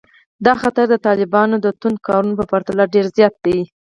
دا 0.45 0.53
خطر 0.61 0.85
د 0.89 0.95
طالبانو 1.07 1.55
د 1.61 1.67
توندو 1.79 2.03
کارونو 2.07 2.37
په 2.39 2.45
پرتله 2.51 2.83
ډېر 2.93 3.05
زیات 3.15 3.33
دی 3.45 3.59